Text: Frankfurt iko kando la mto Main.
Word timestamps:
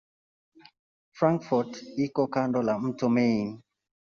Frankfurt 1.19 1.71
iko 2.05 2.25
kando 2.33 2.65
la 2.67 2.79
mto 2.87 3.07
Main. 3.15 3.45